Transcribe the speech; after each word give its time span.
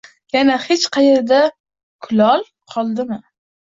Yana 0.37 0.55
hech 0.63 0.85
qayerda 0.97 1.43
kulol 2.09 2.51
qoldimi 2.77 3.25